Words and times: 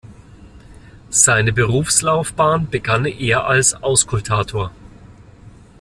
Seine 1.11 1.53
Berufslaufbahn 1.53 2.67
begann 2.71 3.05
er 3.05 3.45
als 3.45 3.83
Auskultator. 3.83 4.71